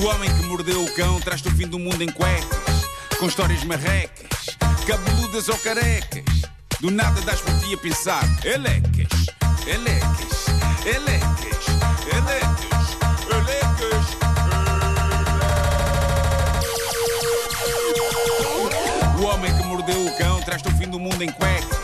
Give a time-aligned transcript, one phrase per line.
[0.00, 3.62] O homem que mordeu o cão traz-te o fim do mundo em cuecas, com histórias
[3.64, 4.46] marrecas,
[4.86, 6.24] cabeludas ou carecas.
[6.80, 9.26] Do nada das por ti a pensar, elecas,
[9.66, 10.46] elecas,
[10.84, 11.66] elecas,
[12.12, 12.96] elecas,
[13.32, 14.04] elecas.
[19.18, 21.78] O homem que mordeu o cão traz-te o fim do mundo em cuecas.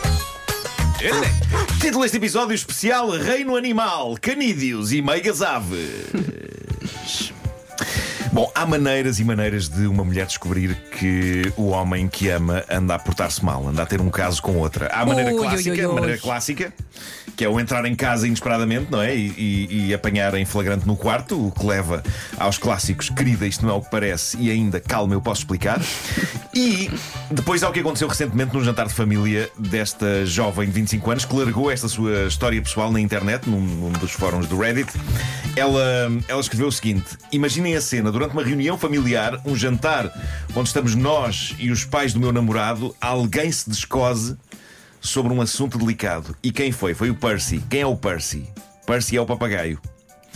[0.99, 1.79] Elecas.
[1.79, 6.11] Título deste episódio especial: Reino Animal, Canídeos e Meigas Aves.
[8.61, 12.99] Há maneiras e maneiras de uma mulher descobrir que o homem que ama anda a
[12.99, 14.85] portar-se mal, anda a ter um caso com outra.
[14.93, 15.93] Há a maneira Ui, clássica, ui, ui.
[15.95, 16.71] maneira clássica,
[17.35, 19.15] que é o entrar em casa inesperadamente, não é?
[19.15, 22.03] E, e- e apanhar em flagrante no quarto, o que leva
[22.37, 25.81] aos clássicos, querida, isto não é o que parece, e ainda, calma, eu posso explicar.
[26.53, 26.91] E
[27.31, 31.35] depois ao que aconteceu recentemente num jantar de família desta jovem de 25 anos que
[31.35, 34.91] largou esta sua história pessoal na internet, num, num dos fóruns do Reddit.
[35.55, 40.11] Ela, ela escreveu o seguinte: Imaginem a cena, durante uma reunião familiar, um jantar
[40.55, 44.37] onde estamos nós e os pais do meu namorado, alguém se descose
[45.01, 46.35] sobre um assunto delicado.
[46.43, 46.93] E quem foi?
[46.93, 47.63] Foi o Percy.
[47.69, 48.47] Quem é o Percy?
[48.85, 49.79] Percy é o papagaio.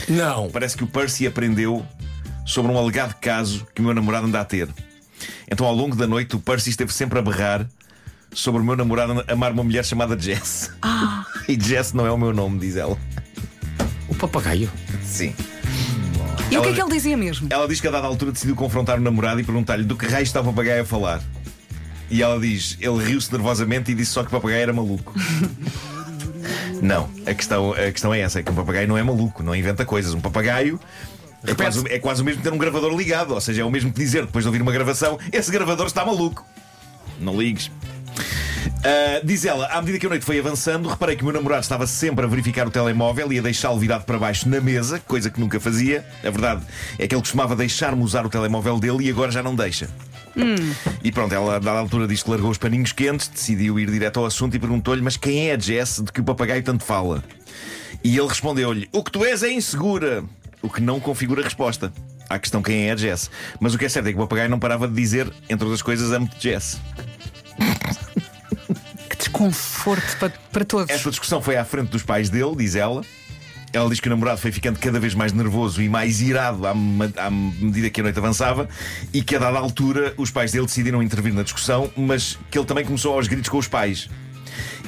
[0.09, 0.49] Não.
[0.49, 1.85] Parece que o Percy aprendeu
[2.45, 4.67] sobre um alegado caso que o meu namorado anda a ter.
[5.49, 7.67] Então, ao longo da noite, o Percy esteve sempre a berrar
[8.33, 10.71] sobre o meu namorado amar uma mulher chamada Jess.
[11.47, 12.97] E Jess não é o meu nome, diz ela.
[14.09, 14.67] O papagaio.
[15.05, 15.33] Sim.
[16.51, 17.47] E o que Ela- é que ele dizia mesmo?
[17.49, 20.23] Ela diz que a dada altura decidiu confrontar o namorado e perguntar-lhe do que raio
[20.23, 21.21] está o papagaio a falar.
[22.09, 25.13] E ela diz: ele riu-se nervosamente e disse só que o papagaio era maluco.
[26.81, 29.55] não, a questão, a questão é essa: é que um papagaio não é maluco, não
[29.55, 30.13] inventa coisas.
[30.13, 30.79] Um papagaio.
[31.47, 33.69] É quase, o- é quase o mesmo ter um gravador ligado, ou seja, é o
[33.71, 36.45] mesmo que dizer depois de ouvir uma gravação: esse gravador está maluco.
[37.19, 37.71] Não ligues.
[38.83, 41.63] Ah, diz ela, à medida que a noite foi avançando, reparei que o meu namorado
[41.63, 45.29] estava sempre a verificar o telemóvel e a deixá-lo virado para baixo na mesa, coisa
[45.29, 46.05] que nunca fazia.
[46.23, 46.61] A verdade
[46.99, 49.89] é que ele costumava deixar-me usar o telemóvel dele e agora já não deixa.
[51.03, 54.25] E pronto, ela, dada altura, diz que largou os paninhos quentes, decidiu ir direto ao
[54.25, 57.23] assunto e perguntou-lhe: Mas quem é a Jess de que o papagaio tanto fala?
[58.03, 60.23] E ele respondeu-lhe: O que tu és é insegura.
[60.61, 61.93] O que não configura resposta
[62.29, 63.29] à questão quem é a Jess.
[63.59, 65.81] Mas o que é certo é que o papagaio não parava de dizer, entre outras
[65.81, 66.79] coisas, amo-te Jess.
[69.35, 70.89] Que desconforto para, para todos.
[70.89, 73.01] Esta discussão foi à frente dos pais dele, diz ela.
[73.73, 76.71] Ela diz que o namorado foi ficando cada vez mais nervoso e mais irado à,
[76.71, 78.69] à medida que a noite avançava
[79.13, 82.65] e que a dada altura os pais dele decidiram intervir na discussão, mas que ele
[82.65, 84.09] também começou aos gritos com os pais.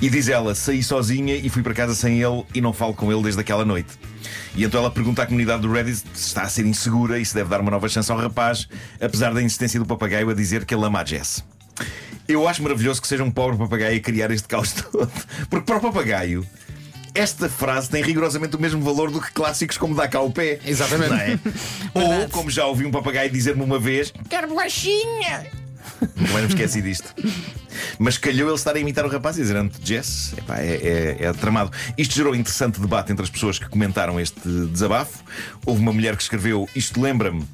[0.02, 3.12] E diz ela: saí sozinha e fui para casa sem ele e não falo com
[3.12, 3.90] ele desde aquela noite.
[4.56, 7.36] E então ela pergunta à comunidade do Reddit se está a ser insegura e se
[7.36, 8.70] deve dar uma nova chance ao rapaz,
[9.02, 11.44] apesar da insistência do papagaio a dizer que ele ama a Jess.
[12.28, 15.12] Eu acho maravilhoso que seja um pobre papagaio a criar este caos todo.
[15.50, 16.46] Porque para o papagaio,
[17.14, 20.60] esta frase tem rigorosamente o mesmo valor do que clássicos como dá cá o pé.
[20.66, 21.10] Exatamente.
[21.10, 21.40] Não é?
[22.22, 25.48] Ou, como já ouvi um papagaio dizer-me uma vez, quero bolachinha.
[26.16, 27.14] Nunca mais me esqueci disto.
[27.98, 30.34] Mas calhou ele estar a imitar o rapaz e dizer ante Jess.
[30.38, 31.72] Epá, é, é, é tramado.
[31.98, 35.24] Isto gerou interessante debate entre as pessoas que comentaram este desabafo.
[35.66, 37.48] Houve uma mulher que escreveu: Isto lembra-me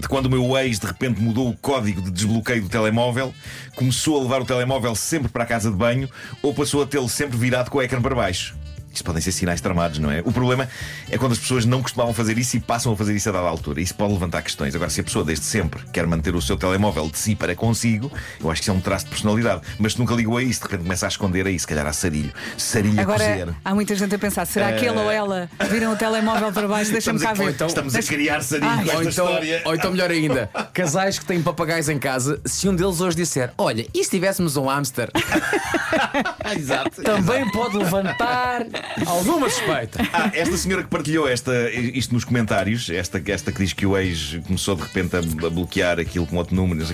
[0.00, 3.34] de quando o meu ex de repente mudou o código de desbloqueio do telemóvel,
[3.76, 6.08] começou a levar o telemóvel sempre para a casa de banho
[6.42, 8.56] ou passou a tê-lo sempre virado com o ecrã para baixo.
[8.92, 10.20] Isto podem ser sinais tramados, não é?
[10.24, 10.68] O problema
[11.10, 13.46] é quando as pessoas não costumavam fazer isso e passam a fazer isso a dada
[13.46, 13.80] altura.
[13.80, 14.74] Isso pode levantar questões.
[14.74, 18.10] Agora, se a pessoa desde sempre quer manter o seu telemóvel de si para consigo,
[18.40, 19.62] eu acho que isso é um traço de personalidade.
[19.78, 21.92] Mas se nunca ligou a isso, de repente começa a esconder aí, se calhar há
[21.92, 22.32] sarilho.
[22.58, 23.24] Sarilho a cozer.
[23.42, 26.66] Agora há muita gente a pensar: será que ele ou ela viram o telemóvel para
[26.66, 26.90] baixo?
[26.92, 27.50] Deixa-me cá a, ver.
[27.50, 28.84] então- estamos a criar sarilho Ai.
[28.84, 29.62] com Ou esta então, história.
[29.64, 33.52] ou então, melhor ainda, casais que têm papagaios em casa, se um deles hoje disser:
[33.56, 35.10] Olha, e se tivéssemos um hamster?
[36.56, 37.02] Exato.
[37.02, 38.64] Também pode levantar
[39.06, 40.00] alguma suspeita.
[40.12, 43.96] Ah, esta senhora que partilhou esta, isto nos comentários, esta, esta que diz que o
[43.96, 46.84] ex começou de repente a, a bloquear aquilo com outro número,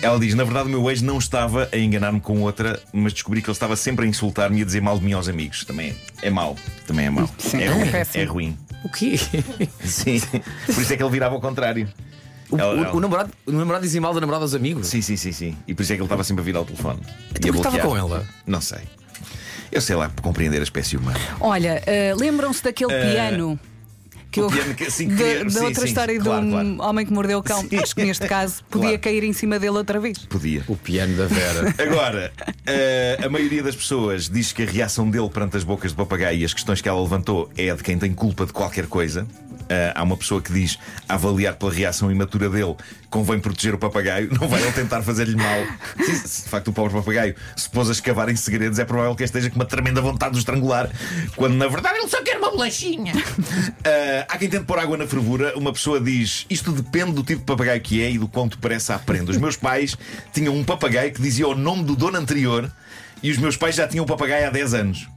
[0.00, 3.40] ela diz: Na verdade, o meu ex não estava a enganar-me com outra, mas descobri
[3.42, 5.64] que ele estava sempre a insultar-me e a dizer mal de mim aos amigos.
[5.64, 6.56] Também é mau.
[6.86, 7.28] Também é mau.
[7.38, 8.22] Sim, é, é ruim, péssimo.
[8.22, 8.58] é ruim.
[8.84, 9.16] O quê?
[9.84, 10.20] Sim.
[10.66, 11.88] Por isso é que ele virava ao contrário.
[12.50, 14.86] O, Ela- o- ela- o namorado, o namorado dizia mal da namorada aos amigos?
[14.88, 15.56] Sim, sim, sim, sim.
[15.66, 17.00] E por isso é que ele estava sempre a virar o telefone.
[17.30, 18.26] Então e a por que estava com ela?
[18.46, 18.80] Não sei.
[19.72, 21.18] Eu sei lá compreender a espécie humana.
[21.40, 23.58] Olha, eh, lembram-se daquele piano?
[24.30, 26.90] Que o eu, piano que- sim, que da, outra sim, história claro, de um claro.
[26.90, 27.60] homem que mordeu o cão.
[27.68, 27.76] Sim.
[27.78, 29.02] Acho que neste caso podia Claro.
[29.02, 30.18] cair em cima dele outra vez.
[30.18, 30.62] Podia.
[30.68, 31.74] O piano da Vera.
[31.82, 32.32] Agora,
[32.66, 36.38] eh, a maioria das pessoas diz que a reação dele perante as bocas de papagaio
[36.40, 39.26] e as questões que ela levantou é de quem tem culpa de qualquer coisa.
[39.68, 40.78] Eh, há uma pessoa que diz,
[41.08, 42.74] a avaliar pela reação imatura dele,
[43.10, 45.60] convém proteger o papagaio, não vai ele tentar fazer-lhe mal.
[46.04, 49.14] Sim, se de facto o pobre papagaio se pôs a escavar em segredos, é provável
[49.14, 50.90] que esteja com uma tremenda vontade de estrangular,
[51.36, 53.12] quando na verdade ele só quer uma bolachinha.
[53.84, 57.40] Ah, há quem tente pôr água na fervura, uma pessoa diz: Isto depende do tipo
[57.40, 59.30] de papagaio que é e do quanto parece à prenda.
[59.30, 59.96] Os meus pais
[60.32, 62.70] tinham um papagaio que dizia o nome do dono anterior
[63.22, 65.08] e os meus pais já tinham um papagaio há 10 anos.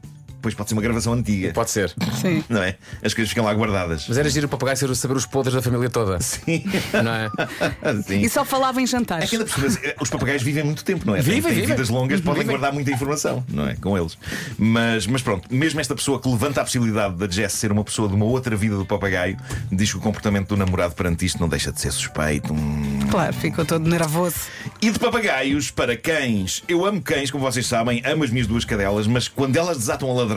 [0.46, 1.52] Pois pode ser uma gravação antiga.
[1.54, 1.92] Pode ser.
[2.22, 2.44] Sim.
[2.48, 2.76] Não é?
[3.04, 4.06] As coisas ficam lá guardadas.
[4.08, 6.20] Mas era giro o papagaio ser- saber os podres da família toda.
[6.22, 6.64] Sim.
[7.04, 7.32] Não é?
[8.06, 8.20] Sim.
[8.22, 9.28] E só falava em É jantares.
[9.28, 11.20] que ainda por cima, os papagaios vivem muito tempo, não é?
[11.20, 11.76] Vivem, têm, têm vivem.
[11.76, 12.56] vidas longas, podem Vivem.
[12.58, 13.74] guardar muita informação, não é?
[13.76, 14.16] Com eles.
[14.56, 18.08] Mas, mas pronto, mesmo esta pessoa que levanta a possibilidade da Jess ser uma pessoa
[18.08, 19.36] de uma outra vida do papagaio,
[19.72, 22.54] diz que o comportamento do namorado perante isto não deixa de ser suspeito.
[22.54, 23.00] Hum.
[23.10, 24.36] Claro, ficou todo nervoso.
[24.80, 26.62] E de papagaios para cães.
[26.68, 30.10] Eu amo cães, como vocês sabem, amo as minhas duas cadelas, mas quando elas desatam
[30.12, 30.35] a ladrar,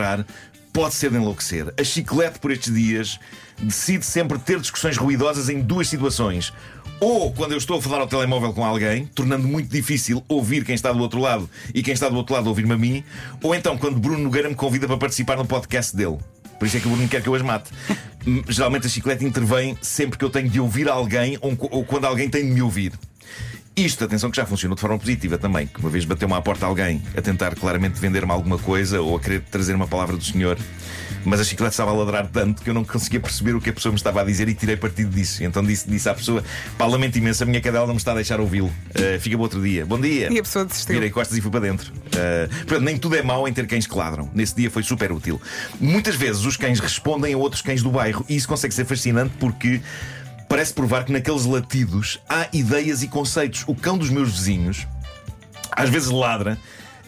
[0.72, 1.72] pode ser de enlouquecer.
[1.78, 3.18] A chiclete por estes dias
[3.58, 6.52] decide sempre ter discussões ruidosas em duas situações.
[7.00, 10.74] Ou quando eu estou a falar ao telemóvel com alguém, tornando muito difícil ouvir quem
[10.74, 13.04] está do outro lado e quem está do outro lado ouvir-me a mim,
[13.42, 16.18] ou então quando Bruno Nogueira me convida para participar no podcast dele.
[16.58, 17.70] Por isso é que o Bruno quer que eu as mate.
[18.48, 22.44] Geralmente a chiclete intervém sempre que eu tenho de ouvir alguém ou quando alguém tem
[22.44, 22.92] de me ouvir.
[23.78, 25.68] Isto, atenção, que já funcionou de forma positiva também.
[25.68, 29.20] Que uma vez bateu-me à porta alguém a tentar claramente vender-me alguma coisa ou a
[29.20, 30.58] querer trazer uma palavra do senhor,
[31.24, 33.72] mas a chiclete estava a ladrar tanto que eu não conseguia perceber o que a
[33.72, 35.44] pessoa me estava a dizer e tirei partido disso.
[35.44, 36.42] Então disse, disse à pessoa:
[36.76, 38.66] pá, lamento imenso, a minha cadela não me está a deixar ouvi-lo.
[38.66, 39.86] Uh, fica para outro dia.
[39.86, 40.28] Bom dia.
[40.32, 40.94] E a pessoa desistiu.
[40.94, 41.92] Virei costas e fui para dentro.
[41.92, 44.28] Uh, portanto, nem tudo é mau em ter cães que ladram.
[44.34, 45.40] Nesse dia foi super útil.
[45.80, 49.34] Muitas vezes os cães respondem a outros cães do bairro e isso consegue ser fascinante
[49.38, 49.80] porque.
[50.48, 53.64] Parece provar que naqueles latidos há ideias e conceitos.
[53.66, 54.86] O cão dos meus vizinhos
[55.70, 56.58] às vezes ladra.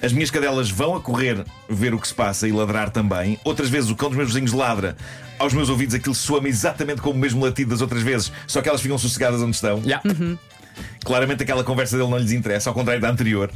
[0.02, 3.38] As minhas cadelas vão a correr ver o que se passa e ladrar também.
[3.44, 4.96] Outras vezes o cão dos meus vizinhos ladra.
[5.38, 8.68] Aos meus ouvidos aquilo soa-me exatamente como o mesmo latido das outras vezes, só que
[8.68, 9.82] elas ficam sossegadas onde estão.
[9.82, 10.00] Já.
[11.02, 13.50] Claramente aquela conversa dele não lhes interessa, ao contrário da anterior.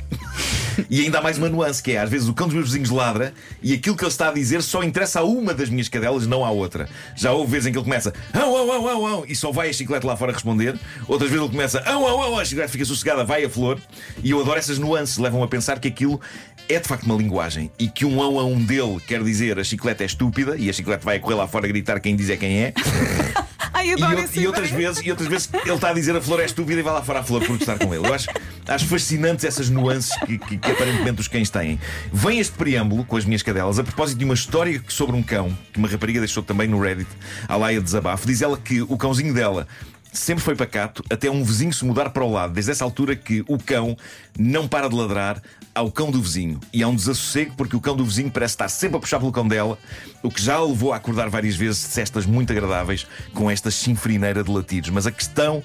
[0.91, 2.91] E ainda há mais uma nuance que é: às vezes o cão dos meus vizinhos
[2.91, 3.33] ladra
[3.63, 6.45] e aquilo que ele está a dizer só interessa a uma das minhas cadelas, não
[6.45, 6.89] à outra.
[7.15, 9.71] Já houve vezes em que ele começa au, au, au, au, au, e só vai
[9.71, 10.79] a chiclete lá fora responder.
[11.09, 13.79] Outras vezes ele começa au, au, au, a chiclete fica sossegada, vai a flor.
[14.23, 16.21] E eu adoro essas nuances, levam a pensar que aquilo
[16.69, 19.65] é de facto uma linguagem e que um au a um dele quer dizer a
[19.65, 22.37] chiclete é estúpida e a chiclete vai a correr lá fora gritar quem diz é
[22.37, 22.75] quem é.
[23.73, 26.45] Ai, E, e outras vezes, e outras vezes ele está a dizer a flor é
[26.45, 28.07] estúpida e vai lá fora a flor protestar com ele.
[28.07, 28.29] Eu acho,
[28.69, 31.79] acho fascinantes essas nuances que, que- que aparentemente os cães têm.
[32.13, 35.57] Vem este preâmbulo com as minhas cadelas a propósito de uma história sobre um cão
[35.73, 37.09] que uma rapariga deixou também no Reddit,
[37.49, 38.27] a Laia Desabafo.
[38.27, 39.67] Diz ela que o cãozinho dela.
[40.13, 42.53] Sempre foi pacato até um vizinho se mudar para o lado.
[42.53, 43.97] Desde essa altura que o cão
[44.39, 45.43] não para de ladrar
[45.75, 46.61] ao cão do vizinho.
[46.73, 49.33] E há um desassossego porque o cão do vizinho parece estar sempre a puxar pelo
[49.33, 49.77] cão dela,
[50.23, 53.73] o que já a levou a acordar várias vezes de cestas muito agradáveis com esta
[53.73, 54.91] chinfrineira de latidos.
[54.91, 55.65] Mas a questão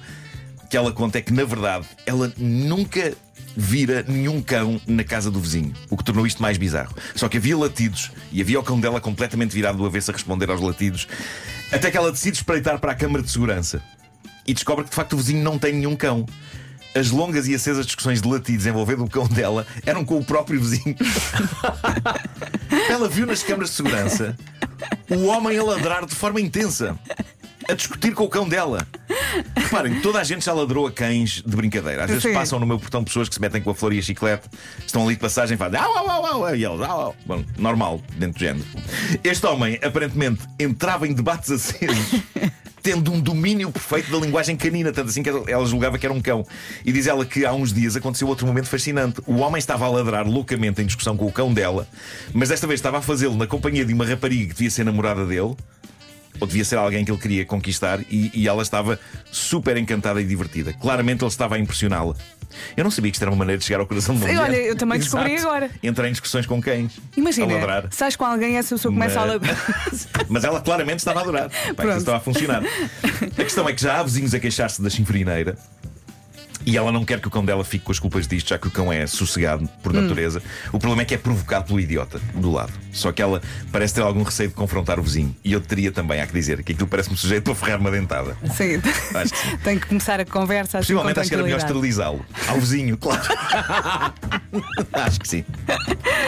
[0.70, 3.12] que ela conta é que, na verdade, ela nunca
[3.56, 6.94] vira nenhum cão na casa do vizinho, o que tornou isto mais bizarro.
[7.16, 10.48] Só que havia latidos e havia o cão dela completamente virado do avesso a responder
[10.48, 11.08] aos latidos,
[11.72, 13.82] até que ela decide espreitar para a câmara de segurança
[14.46, 16.24] e descobre que de facto o vizinho não tem nenhum cão.
[16.94, 20.60] As longas e acesas discussões de latidos envolvendo o cão dela eram com o próprio
[20.60, 20.96] vizinho.
[22.88, 24.36] Ela viu nas câmaras de segurança
[25.08, 26.98] o homem a ladrar de forma intensa,
[27.70, 28.86] a discutir com o cão dela.
[29.56, 32.04] Reparem, toda a gente já ladrou a cães de brincadeira.
[32.04, 32.32] Às vezes Sim.
[32.32, 34.48] passam no meu portão pessoas que se metem com a flor e a chiclete,
[34.84, 37.16] estão ali de passagem e fazem au, au, au, au, e eles au, au.
[37.26, 38.66] Bom, normal, dentro do género.
[39.22, 42.20] Este homem, aparentemente, entrava em debates acesos.
[42.82, 46.20] Tendo um domínio perfeito da linguagem canina, tanto assim que ela julgava que era um
[46.20, 46.46] cão.
[46.82, 49.20] E diz ela que há uns dias aconteceu outro momento fascinante.
[49.26, 51.86] O homem estava a ladrar loucamente em discussão com o cão dela,
[52.32, 55.26] mas desta vez estava a fazê-lo na companhia de uma rapariga que devia ser namorada
[55.26, 55.54] dele
[56.40, 58.98] ou devia ser alguém que ele queria conquistar, e, e ela estava
[59.30, 60.72] super encantada e divertida.
[60.72, 62.14] Claramente ele estava a impressioná-la.
[62.76, 64.38] Eu não sabia que isto era uma maneira de chegar ao coração Sim, mulher.
[64.40, 65.48] olha, eu também descobri Exato.
[65.48, 65.70] agora.
[65.82, 66.98] Entrar em discussões com cães.
[67.16, 67.86] A Imagina, ladrar.
[67.92, 69.56] sais com alguém essa pessoa começa a Mas- ladrar.
[70.28, 71.50] Mas ela claramente estava a adorar.
[71.76, 72.62] Pá, estava a funcionar.
[73.38, 75.56] A questão é que já há vizinhos a queixar-se da chinfrineira.
[76.66, 78.68] E ela não quer que o cão dela fique com as culpas disto, já que
[78.68, 80.00] o cão é sossegado por Hum.
[80.02, 80.42] natureza.
[80.72, 82.72] O problema é que é provocado pelo idiota do lado.
[82.92, 83.40] Só que ela
[83.72, 85.34] parece ter algum receio de confrontar o vizinho.
[85.44, 88.36] E eu teria também, há que dizer, que aquilo parece-me sujeito para ferrar uma dentada.
[88.54, 88.80] Sim.
[89.14, 89.56] Acho que sim.
[89.64, 92.24] Tem que começar a conversa assim Possivelmente acho que era melhor esterilizá-lo.
[92.48, 93.22] Ao vizinho, claro.
[94.92, 95.44] acho que sim.